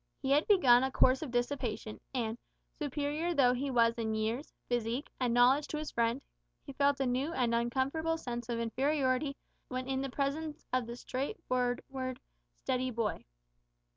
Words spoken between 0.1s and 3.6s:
He had begun a course of dissipation, and, superior though